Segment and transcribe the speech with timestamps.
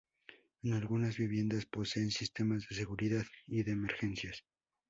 [0.63, 4.43] En algunas viviendas poseen sistemas de seguridad y de emergencias.